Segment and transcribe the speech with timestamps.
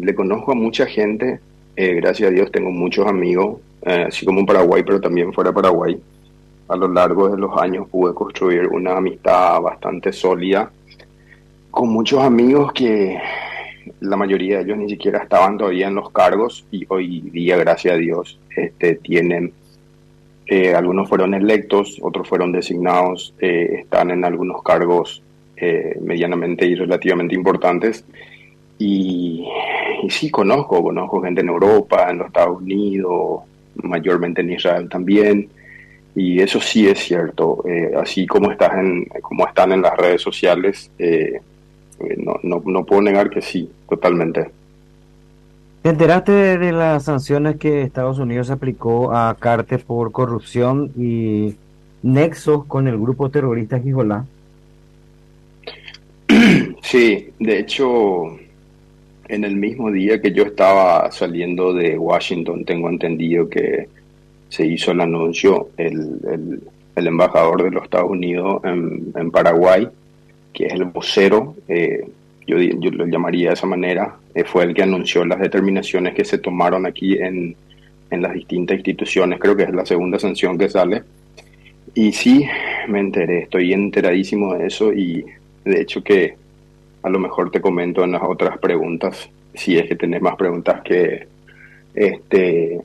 [0.00, 1.40] le conozco a mucha gente,
[1.76, 5.50] eh, gracias a Dios tengo muchos amigos, eh, así como en Paraguay, pero también fuera
[5.50, 6.00] de Paraguay.
[6.68, 10.70] A lo largo de los años pude construir una amistad bastante sólida
[11.70, 13.18] con muchos amigos que
[14.00, 17.94] la mayoría de ellos ni siquiera estaban todavía en los cargos y hoy día, gracias
[17.94, 19.52] a Dios, este, tienen,
[20.46, 25.22] eh, algunos fueron electos, otros fueron designados, eh, están en algunos cargos
[25.56, 28.04] eh, medianamente y relativamente importantes.
[28.78, 29.46] Y,
[30.10, 33.40] y, sí, conozco, conozco gente en Europa, en los Estados Unidos,
[33.82, 35.48] mayormente en Israel también.
[36.14, 37.62] Y eso sí es cierto,
[37.96, 40.90] así como, estás en, como están en las redes sociales,
[42.18, 44.50] no, no, no puedo negar que sí, totalmente.
[45.82, 51.54] ¿Te enteraste de, las sanciones que Estados Unidos aplicó a Carter por corrupción y
[52.02, 54.24] nexos con el grupo terrorista Hezbollah?
[56.82, 58.24] Sí, de hecho,
[59.30, 63.88] en el mismo día que yo estaba saliendo de Washington, tengo entendido que
[64.48, 66.60] se hizo el anuncio, el,
[66.96, 69.88] el, embajador de los Estados Unidos en, en Paraguay
[70.52, 72.06] que es el vocero, eh,
[72.46, 76.38] yo, lo llamaría de esa manera, eh, fue el que anunció las determinaciones que se
[76.38, 77.54] tomaron aquí en,
[78.10, 81.02] en las distintas instituciones, creo que es la segunda sanción que sale.
[81.94, 82.46] Y sí,
[82.88, 85.24] me enteré, estoy enteradísimo de eso y
[85.64, 86.34] de hecho que
[87.02, 90.82] a lo mejor te comento en las otras preguntas, si es que tenés más preguntas
[90.82, 91.26] que
[91.94, 92.80] este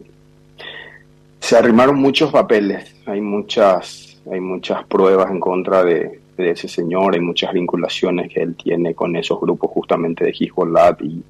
[1.46, 7.22] se arrimaron muchos papeles, hay muchas, hay muchas pruebas en contra de, ese señor, hay
[7.22, 11.22] muchas vinculaciones que él tiene con esos grupos justamente de Hezbollah y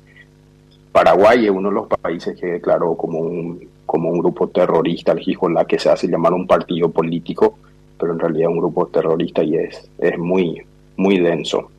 [0.94, 5.20] Paraguay es uno de los países que declaró como un, como un grupo terrorista el
[5.20, 7.60] Hezbollah que se hace llamar un partido político,
[8.00, 10.62] pero en realidad un grupo terrorista y es, es muy,
[10.96, 11.72] muy denso.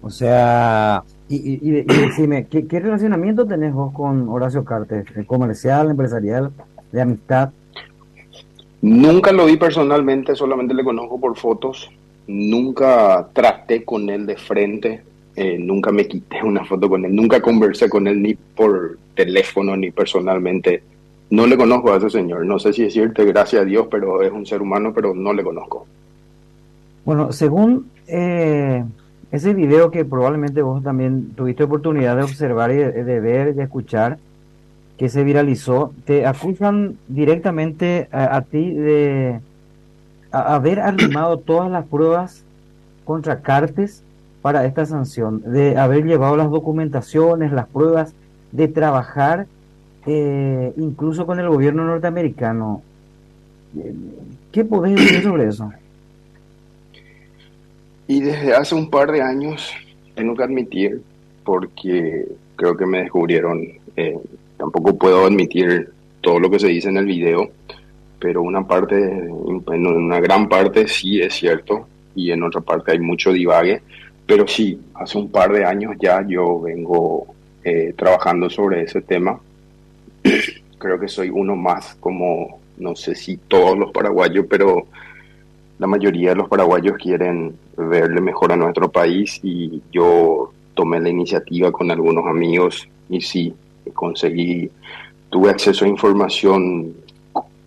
[0.00, 5.06] O sea, y, y, decime, ¿qué, ¿qué, relacionamiento tenés vos con Horacio Cartes?
[5.26, 6.50] ¿Comercial, empresarial,
[6.92, 7.50] de amistad?
[8.80, 11.90] Nunca lo vi personalmente, solamente le conozco por fotos.
[12.28, 15.02] Nunca traté con él de frente,
[15.34, 19.76] eh, nunca me quité una foto con él, nunca conversé con él ni por teléfono
[19.76, 20.82] ni personalmente.
[21.30, 24.32] No le conozco a ese señor, no sé si decirte gracias a Dios, pero es
[24.32, 25.86] un ser humano, pero no le conozco.
[27.04, 28.84] Bueno, según eh,
[29.30, 34.18] ese video que probablemente vos también tuviste oportunidad de observar y de, ver, de escuchar,
[34.96, 39.40] que se viralizó, te acusan directamente a, ti de
[40.32, 42.42] haber armado todas las pruebas
[43.04, 44.02] contra Cartes
[44.42, 48.14] para esta sanción, de haber llevado las documentaciones, las pruebas,
[48.50, 49.46] de trabajar
[50.06, 52.82] eh, incluso con el gobierno norteamericano.
[54.50, 55.70] ¿Qué podés decir sobre eso?
[58.08, 59.72] Y desde hace un par de años,
[60.16, 61.00] tengo que admitir,
[61.44, 62.26] porque
[62.56, 63.62] creo que me descubrieron
[63.94, 64.18] eh,
[64.58, 65.88] Tampoco puedo admitir
[66.20, 67.48] todo lo que se dice en el video,
[68.18, 71.86] pero una parte, en una gran parte sí es cierto
[72.16, 73.80] y en otra parte hay mucho divague,
[74.26, 77.28] pero sí, hace un par de años ya yo vengo
[77.62, 79.38] eh, trabajando sobre ese tema.
[80.78, 84.88] Creo que soy uno más como, no sé si todos los paraguayos, pero
[85.78, 91.08] la mayoría de los paraguayos quieren verle mejor a nuestro país y yo tomé la
[91.08, 93.54] iniciativa con algunos amigos y sí,
[93.94, 94.70] conseguí,
[95.30, 96.94] tuve acceso a información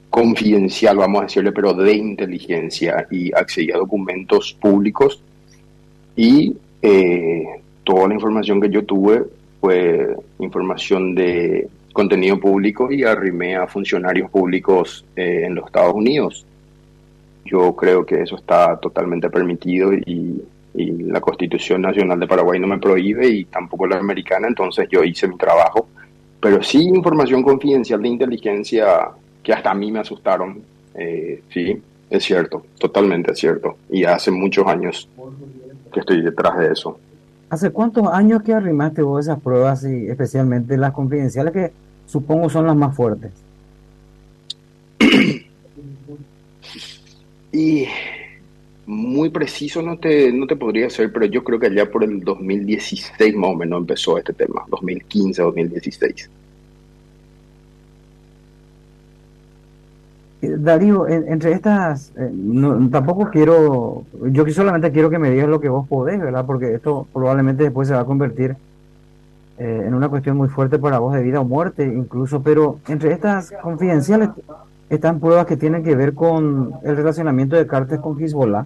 [0.09, 5.23] confidencial, vamos a decirle, pero de inteligencia y accedí a documentos públicos
[6.15, 7.45] y eh,
[7.83, 9.23] toda la información que yo tuve
[9.61, 16.45] fue información de contenido público y arrimé a funcionarios públicos eh, en los Estados Unidos.
[17.51, 20.41] Yo creo que eso está totalmente permitido y,
[20.73, 25.27] la Constitución Nacional de Paraguay no me prohíbe y tampoco la americana, entonces yo hice
[25.27, 25.85] mi trabajo
[26.41, 29.11] pero sí información confidencial de inteligencia
[29.43, 30.61] que hasta a mí me asustaron.
[30.95, 31.79] Eh, sí,
[32.09, 33.77] es cierto, totalmente es cierto.
[33.89, 35.07] Y hace muchos años
[35.93, 36.97] que estoy detrás de eso.
[37.49, 41.71] ¿Hace cuántos años que arrimaste vos esas pruebas y especialmente las confidenciales que
[42.07, 43.31] supongo son las más fuertes?
[47.51, 47.85] Y
[48.85, 52.21] muy preciso no te, no te podría ser, pero yo creo que allá por el
[52.21, 56.29] 2016 más o menos empezó este tema, 2015, 2016.
[60.41, 62.31] Eh, Darío, entre estas, eh,
[62.91, 66.45] tampoco quiero, yo solamente quiero que me digas lo que vos podés, ¿verdad?
[66.45, 68.55] Porque esto probablemente después se va a convertir
[69.59, 73.11] eh, en una cuestión muy fuerte para vos de vida o muerte incluso, pero entre
[73.11, 74.29] estas confidenciales,
[74.91, 78.65] están pruebas que tienen que ver con el relacionamiento de Cartes con Hezbollah.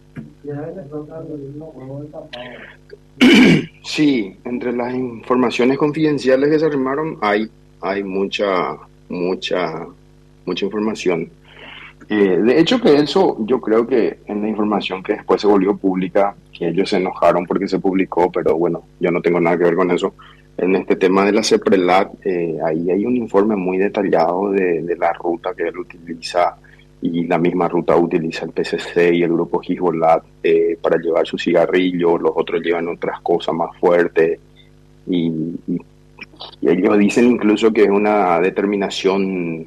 [3.83, 7.47] Sí, entre las informaciones confidenciales que se armaron hay,
[7.79, 8.75] hay mucha,
[9.07, 9.85] mucha,
[10.45, 11.29] mucha información.
[12.09, 15.77] Eh, de hecho que eso, yo creo que en la información que después se volvió
[15.77, 19.65] pública, que ellos se enojaron porque se publicó, pero bueno, yo no tengo nada que
[19.65, 20.15] ver con eso.
[20.57, 24.95] En este tema de la CEPRELAT, eh, ahí hay un informe muy detallado de, de,
[24.95, 26.57] la ruta que él utiliza
[27.01, 31.37] y la misma ruta utiliza el PCC y el grupo Hezbollah eh, para llevar su
[31.37, 34.39] cigarrillo, los otros llevan otras cosas más fuertes
[35.07, 35.31] y,
[36.61, 39.65] ellos dicen incluso que es una determinación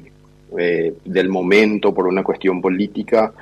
[0.57, 3.33] eh, del momento por una cuestión política,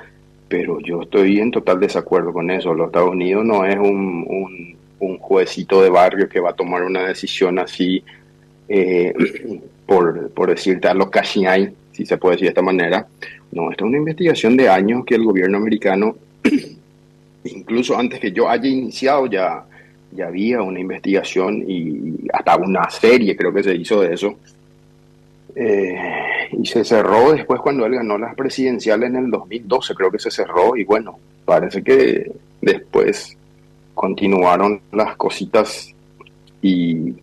[0.48, 2.72] pero yo estoy en total desacuerdo con eso.
[2.72, 7.06] Los Estados Unidos no es un, un juecito de barrio que va a tomar una
[7.06, 8.02] decisión así,
[8.68, 9.14] eh,
[9.86, 11.08] por, por decirte a los
[11.46, 13.06] hay si se puede decir de esta manera.
[13.50, 16.16] No, esta es una investigación de años que el gobierno americano,
[17.44, 19.64] incluso antes que yo haya iniciado, ya,
[20.12, 24.36] ya había una investigación y hasta una serie creo que se hizo de eso.
[25.56, 25.96] Eh,
[26.52, 30.30] y se cerró después cuando él ganó las presidenciales en el 2012, creo que se
[30.30, 32.30] cerró y bueno, parece que
[32.60, 33.36] después
[33.98, 35.92] continuaron las cositas
[36.62, 37.14] y,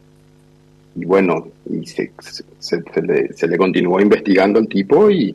[0.94, 2.12] y bueno, y se,
[2.60, 5.34] se, le, se, le, continuó investigando al tipo y,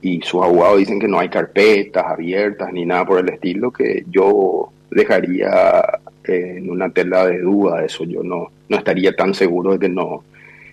[0.00, 4.06] y sus abogados dicen que no hay carpetas abiertas ni nada por el estilo, que
[4.10, 9.78] yo dejaría en una tela de duda eso, yo no, no estaría tan seguro de
[9.78, 10.24] que no,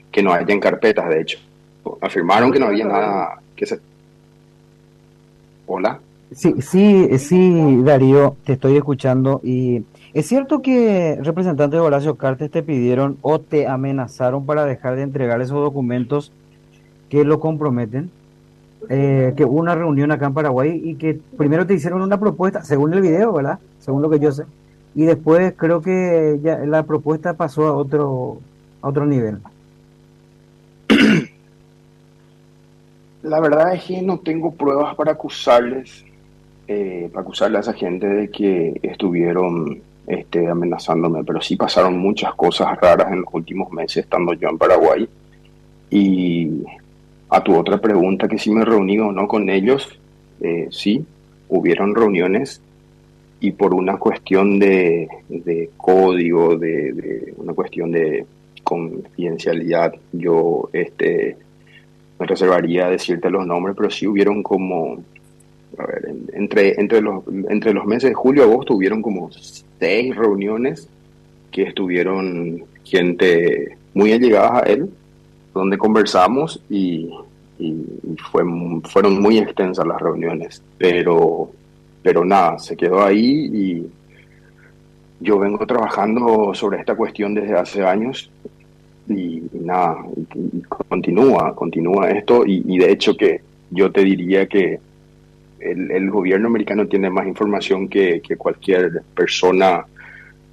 [0.10, 1.40] que no hayan carpetas, de hecho.
[2.00, 3.78] Afirmaron que no había nada que se...
[5.68, 6.00] Hola.
[6.31, 9.84] Sí, sí, sí, Darío, te estoy escuchando y
[10.14, 15.02] es cierto que representantes de Horacio Cartes te pidieron o te amenazaron para dejar de
[15.02, 16.31] entregar esos documentos
[17.10, 18.12] que lo comprometen.
[18.88, 22.64] Eh, que hubo una reunión acá en Paraguay y que primero te hicieron una propuesta,
[22.64, 23.60] según el video, ¿verdad?
[23.80, 24.46] Según lo que yo sé.
[24.96, 28.40] Y después creo que ya la propuesta pasó a otro,
[28.81, 29.40] a otro nivel.
[33.22, 36.06] La verdad es que no tengo pruebas para acusarles,
[36.71, 42.36] eh, para acusarle a esa gente de que estuvieron este, amenazándome, pero sí pasaron muchas
[42.36, 45.10] cosas raras en los últimos meses estando yo en Paraguay.
[45.89, 46.63] Y
[47.27, 50.00] a tu otra pregunta, que si me reuní o no con ellos,
[50.42, 51.04] eh, sí,
[51.48, 52.62] hubieron reuniones
[53.39, 55.07] y por una cuestión de,
[55.75, 58.27] código, de, de, una cuestión de
[58.63, 61.36] confidencialidad, yo este,
[62.19, 65.00] me reservaría decirte los nombres, pero sí hubieron como,
[65.80, 69.30] a ver, entre, entre, los, entre los meses de julio y agosto hubieron como
[69.80, 70.90] seis reuniones
[71.52, 74.90] que estuvieron gente muy allegadas a él,
[75.54, 77.10] donde conversamos y,
[77.58, 77.76] y
[78.31, 78.44] fue,
[78.90, 81.52] fueron muy extensas las reuniones, pero,
[82.04, 83.88] pero nada, se quedó ahí y
[85.20, 88.30] yo vengo trabajando sobre esta cuestión desde hace años
[89.08, 93.42] y, nada, y, continúa, continúa esto y, y, de hecho que
[93.72, 94.80] yo te diría que
[95.59, 99.85] el, el gobierno americano tiene más información que, que, cualquier persona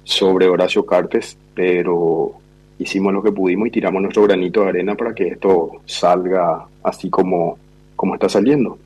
[0.03, 2.33] sobre Horacio Cartes, pero
[2.79, 7.09] hicimos lo que pudimos y tiramos nuestro granito de arena para que esto salga así
[7.09, 7.57] como,
[7.95, 8.77] como está saliendo.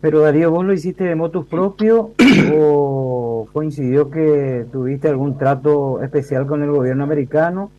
[0.00, 2.10] Pero Darío, ¿vos lo hiciste de motus propio
[2.54, 7.70] o coincidió que tuviste algún trato especial con el gobierno americano?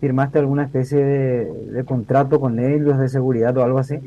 [0.00, 3.98] ¿Firmaste alguna especie de, de, contrato con ellos de seguridad o algo así?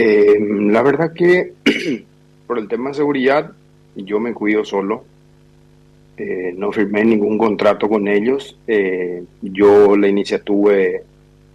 [0.00, 1.54] Eh, la verdad que
[2.46, 3.50] por el tema de seguridad
[3.96, 5.02] yo me cuido solo.
[6.16, 8.56] Eh, no firmé ningún contrato con ellos.
[8.68, 11.02] Eh, yo la inicia tuve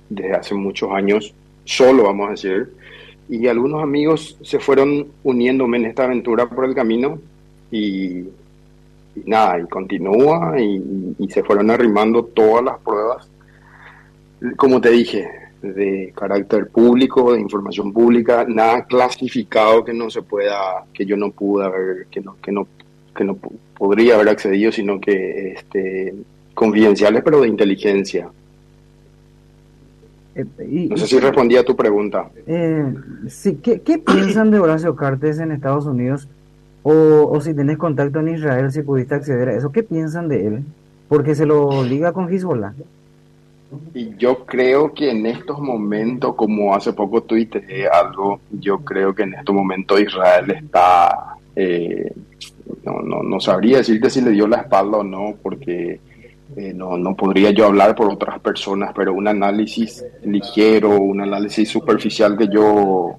[0.10, 1.34] desde hace muchos años
[1.64, 2.74] solo, vamos a decir.
[3.30, 7.20] Y algunos amigos se fueron uniéndome en esta aventura por el camino
[7.72, 8.26] y
[9.16, 13.30] y nada, y continúa y, y, se fueron arrimando todas las pruebas,
[14.58, 15.30] como te dije,
[15.64, 21.32] de carácter público, de información pública, nada clasificado que no se pueda, que yo no
[21.32, 22.68] pude haber, que no, que no,
[23.16, 23.38] que no
[23.78, 26.14] podría haber accedido, sino que este,
[26.54, 28.30] confidenciales, pero de inteligencia.
[30.36, 32.30] Eh, y, no sé si respondí a tu pregunta.
[32.46, 32.94] Eh,
[33.28, 36.28] sí, ¿qué, ¿Qué piensan de Horacio Cartes en Estados Unidos?
[36.82, 40.48] O, o, si tenés contacto en Israel, si pudiste acceder a eso, ¿qué piensan de
[40.48, 40.64] él?
[41.08, 42.74] Porque se lo liga con Hezbollah.
[43.94, 49.24] Y yo creo que en estos momentos, como hace poco tuiteé algo, yo creo que
[49.24, 52.12] en estos momentos Israel está, eh,
[52.84, 56.00] no, no, no, sabría decirte si le dio la espalda o no, porque
[56.56, 61.70] eh, no, no podría yo hablar por otras personas, pero un análisis ligero, un análisis
[61.70, 63.16] superficial que yo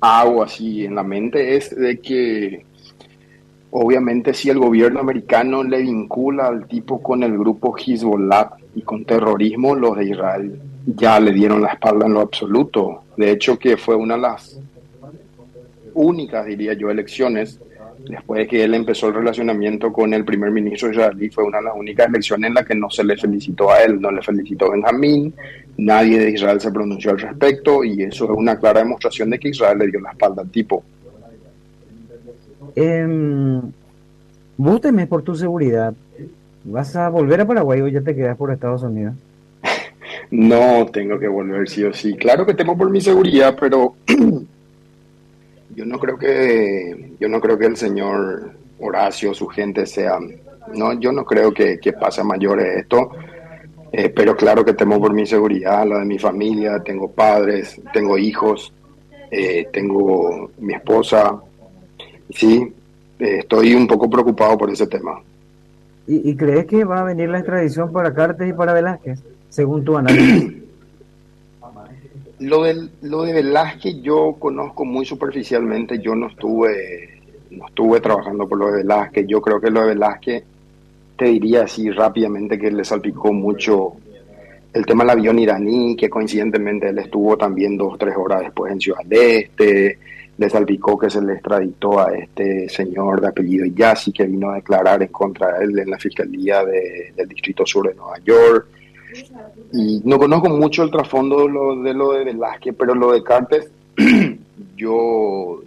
[0.00, 2.64] hago así en la mente es de que
[3.70, 9.04] Obviamente si el gobierno americano le vincula al tipo con el grupo Hezbollah y con
[9.04, 13.02] terrorismo, los de Israel ya le dieron la espalda en lo absoluto.
[13.16, 14.58] De hecho que fue una de las
[15.94, 17.60] únicas, diría yo, elecciones
[18.08, 21.64] después de que él empezó el relacionamiento con el primer ministro israelí, fue una de
[21.64, 24.70] las únicas elecciones en las que no se le felicitó a él, no le felicitó
[24.70, 25.34] Benjamín,
[25.76, 29.48] nadie de Israel se pronunció al respecto y eso es una clara demostración de que
[29.48, 30.82] Israel le dio la espalda al tipo.
[32.80, 33.60] Eh,
[35.08, 35.92] por tu seguridad.
[36.64, 39.14] ¿Vas a volver a Paraguay o ya te quedas por Estados Unidos?
[40.30, 42.14] no, tengo que volver sí o sí.
[42.14, 43.94] Claro que temo por mi seguridad, pero
[45.74, 50.18] yo no creo que yo no creo que el señor Horacio, su gente sea,
[50.74, 53.10] no, yo no creo que, que pase a mayores esto,
[53.90, 58.16] eh, pero claro que temo por mi seguridad, la de mi familia, tengo padres, tengo
[58.18, 58.72] hijos,
[59.30, 61.40] eh, tengo mi esposa,
[62.30, 62.72] sí,
[63.18, 65.20] eh, estoy un poco preocupado por ese tema.
[66.06, 69.84] ¿Y, ¿Y, crees que va a venir la extradición para Cartes y para Velázquez, según
[69.84, 70.54] tu análisis?
[72.40, 77.20] Lo de, lo de Velázquez yo conozco muy superficialmente, yo no estuve,
[77.50, 80.44] no estuve trabajando por lo de Velázquez, yo creo que lo de Velázquez,
[81.16, 83.94] te diría así rápidamente que le salpicó mucho
[84.72, 88.72] el tema del avión iraní, que coincidentemente él estuvo también dos o tres horas después
[88.72, 89.98] en Ciudad del Este,
[90.38, 94.54] le salpicó que se le extraditó a este señor de apellido Yassi, que vino a
[94.54, 98.68] declarar en contra de él en la Fiscalía de, del Distrito Sur de Nueva York,
[99.72, 103.22] y no conozco mucho el trasfondo de lo, de lo de Velázquez, pero lo de
[103.24, 103.68] Cartes,
[104.76, 105.60] yo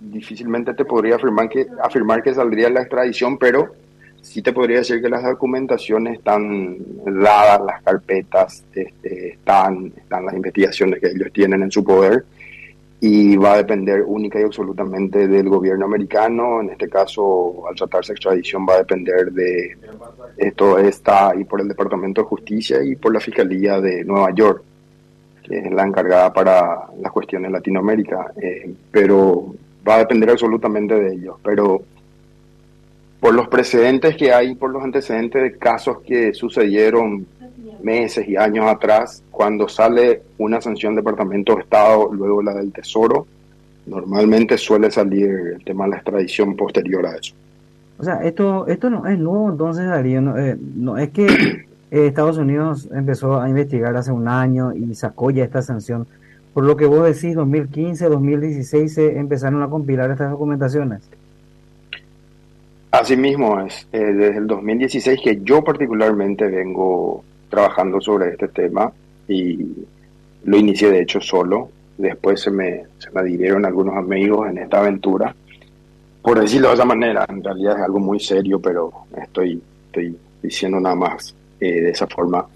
[0.00, 3.74] difícilmente te podría afirmar que, afirmar que saldría la extradición, pero
[4.22, 10.34] sí te podría decir que las documentaciones están dadas, las carpetas, este, están, están las
[10.34, 12.24] investigaciones que ellos tienen en su poder
[13.00, 16.60] y va a depender única y absolutamente del gobierno americano.
[16.60, 19.76] En este caso, al tratarse extradición, va a depender de
[20.36, 24.62] esto está y por el Departamento de Justicia y por la Fiscalía de Nueva York,
[25.44, 28.32] que es la encargada para las cuestiones Latinoamérica.
[28.40, 29.54] Eh, pero
[29.86, 31.36] va a depender absolutamente de ellos.
[31.42, 31.82] Pero
[33.20, 37.26] por los precedentes que hay, por los antecedentes de casos que sucedieron
[37.82, 42.72] meses y años atrás, cuando sale una sanción del Departamento de Estado, luego la del
[42.72, 43.26] Tesoro,
[43.86, 47.34] normalmente suele salir el tema de la extradición posterior a eso.
[47.98, 51.26] O sea, esto, esto no es nuevo, entonces, Darío, no, eh, no es que
[51.90, 56.06] eh, Estados Unidos empezó a investigar hace un año y sacó ya esta sanción.
[56.54, 61.08] Por lo que vos decís, 2015, 2016 se empezaron a compilar estas documentaciones.
[62.90, 68.92] Así mismo es, eh, desde el 2016 que yo particularmente vengo trabajando sobre este tema
[69.26, 69.66] y
[70.44, 71.70] lo inicié de hecho solo.
[71.96, 75.34] Después se me, se me adhirieron algunos amigos en esta aventura.
[76.22, 80.78] Por decirlo de esa manera, en realidad es algo muy serio, pero estoy, estoy diciendo
[80.78, 82.46] nada más eh, de esa forma.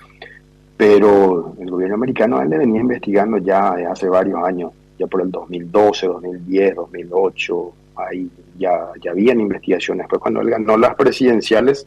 [0.77, 5.31] Pero el gobierno americano él le venía investigando ya hace varios años, ya por el
[5.31, 10.07] 2012, 2010, 2008, ahí ya, ya habían investigaciones.
[10.09, 11.87] Pues cuando él ganó las presidenciales,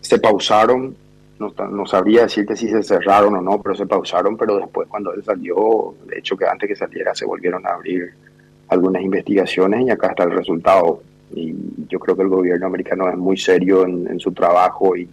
[0.00, 0.96] se pausaron
[1.38, 4.88] no, no, sabría decir que si se cerraron o no, pero se pausaron, pero después
[4.88, 8.12] cuando él salió, de hecho que antes que saliera se volvieron a abrir
[8.68, 11.02] algunas investigaciones y acá está el resultado.
[11.34, 11.54] Y
[11.88, 15.08] yo creo que el gobierno americano es muy serio en, en su trabajo y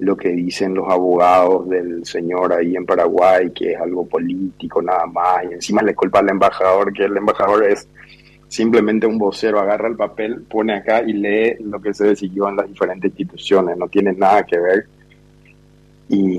[0.00, 5.06] lo que dicen los abogados del señor ahí en Paraguay, que es algo político nada
[5.06, 7.88] más, y encima le culpa al embajador, que el embajador es
[8.48, 12.56] simplemente un vocero, agarra el papel, pone acá y lee lo que se decidió en
[12.56, 14.86] las diferentes instituciones, no tiene nada que ver
[16.08, 16.38] y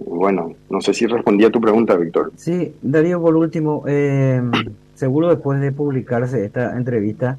[0.00, 2.32] bueno, no sé si respondí a tu pregunta, Víctor.
[2.36, 4.42] Sí, Darío, por último, eh,
[4.94, 7.38] seguro después de publicarse esta entrevista,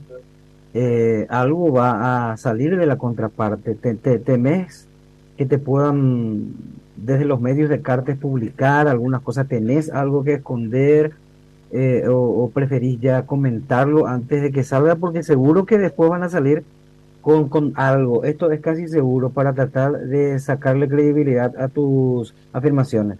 [0.74, 3.76] eh, algo va a salir de la contraparte.
[3.76, 4.88] ¿Te, temes
[5.38, 6.54] que te puedan,
[6.96, 9.48] desde los medios de cartes, publicar algunas cosas?
[9.48, 11.14] ¿Tenés algo que esconder?
[11.72, 14.96] Eh, o, preferís ya comentarlo antes de que salga?
[14.96, 16.64] Porque seguro que después van a salir
[17.22, 18.24] con, con algo.
[18.24, 23.18] Esto es casi seguro para tratar de sacarle credibilidad a tus afirmaciones.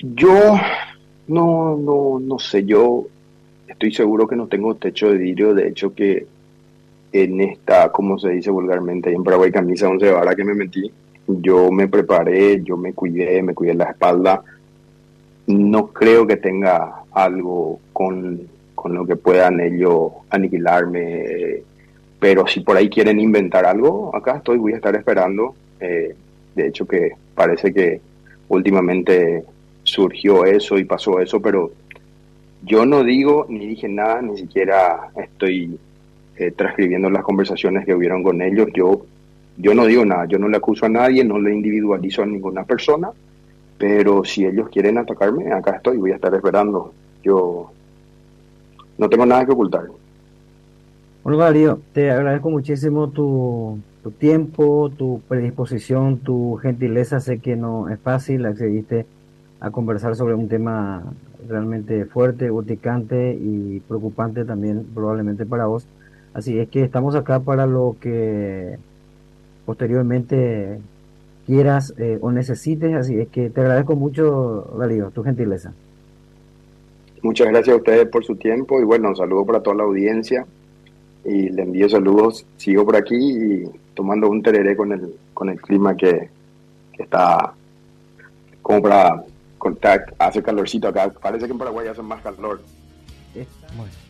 [0.00, 0.56] Yo
[1.28, 3.06] no, no, no sé, yo
[3.68, 6.26] estoy seguro que no tengo techo de vidrio, de hecho que
[7.12, 10.90] en esta, como se dice vulgarmente, en Paraguay camisa once vara que me metí,
[11.26, 14.42] yo me preparé, yo me cuidé, me cuidé la espalda,
[15.46, 18.40] no creo que tenga algo con
[18.82, 21.62] con lo que puedan ellos aniquilarme.
[22.18, 25.54] Pero si por ahí quieren inventar algo, acá estoy, voy a estar esperando.
[25.78, 26.14] Eh,
[26.56, 28.00] de hecho que parece que
[28.48, 29.44] últimamente
[29.84, 31.70] surgió eso y pasó eso, pero
[32.64, 35.78] yo no digo ni dije nada, ni siquiera estoy
[36.36, 38.68] eh, transcribiendo las conversaciones que hubieron con ellos.
[38.74, 39.06] Yo,
[39.58, 42.64] yo no digo nada, yo no le acuso a nadie, no le individualizo a ninguna
[42.64, 43.10] persona,
[43.78, 46.92] pero si ellos quieren atacarme, acá estoy, voy a estar esperando.
[47.22, 47.70] Yo
[48.98, 49.86] no tengo nada que ocultar.
[51.24, 57.20] Bueno, Darío, te agradezco muchísimo tu, tu tiempo, tu predisposición, tu gentileza.
[57.20, 59.06] Sé que no es fácil, accediste
[59.60, 61.04] a conversar sobre un tema
[61.48, 65.86] realmente fuerte, urticante y preocupante también probablemente para vos.
[66.34, 68.78] Así es que estamos acá para lo que
[69.66, 70.80] posteriormente
[71.46, 72.94] quieras eh, o necesites.
[72.94, 75.72] Así es que te agradezco mucho, Darío, tu gentileza.
[77.22, 80.44] Muchas gracias a ustedes por su tiempo y bueno, un saludo para toda la audiencia
[81.24, 82.44] y le envío saludos.
[82.56, 86.28] Sigo por aquí y tomando un tereré con el, con el clima que,
[86.92, 87.54] que está
[88.60, 89.24] como para
[89.58, 91.10] contar, hace calorcito acá.
[91.10, 92.60] Parece que en Paraguay hace más calor.
[93.76, 94.02] Bueno.